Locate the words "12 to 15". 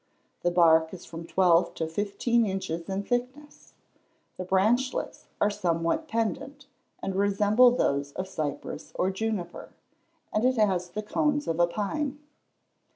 1.27-2.47